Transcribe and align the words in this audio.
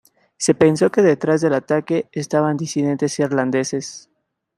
Se 0.37 0.55
pensó 0.55 0.89
que 0.91 1.03
detrás 1.03 1.41
del 1.41 1.53
ataque 1.53 2.09
estaban 2.11 2.57
disidentes 2.57 3.19
irlandeses. 3.19 4.09